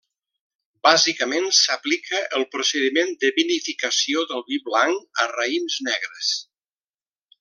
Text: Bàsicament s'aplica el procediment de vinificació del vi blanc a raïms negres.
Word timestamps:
Bàsicament 0.85 1.45
s'aplica 1.57 2.21
el 2.39 2.45
procediment 2.55 3.13
de 3.25 3.31
vinificació 3.37 4.25
del 4.33 4.45
vi 4.49 4.59
blanc 4.71 5.23
a 5.25 5.27
raïms 5.35 5.79
negres. 5.91 6.33